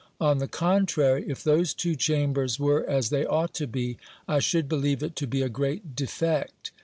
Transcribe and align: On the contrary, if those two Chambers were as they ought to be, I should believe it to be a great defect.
On 0.19 0.39
the 0.39 0.47
contrary, 0.47 1.25
if 1.27 1.43
those 1.43 1.75
two 1.75 1.95
Chambers 1.95 2.59
were 2.59 2.83
as 2.89 3.11
they 3.11 3.23
ought 3.23 3.53
to 3.53 3.67
be, 3.67 3.97
I 4.27 4.39
should 4.39 4.67
believe 4.67 5.03
it 5.03 5.15
to 5.17 5.27
be 5.27 5.43
a 5.43 5.47
great 5.47 5.95
defect. 5.95 6.71